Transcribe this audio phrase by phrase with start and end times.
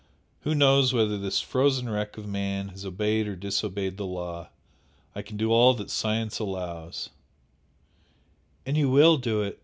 [0.39, 4.49] Who knows whether this frozen wreck of man has obeyed or disobeyed the law?
[5.13, 7.11] I can do all that science allows"
[8.65, 9.59] "And you will do it!"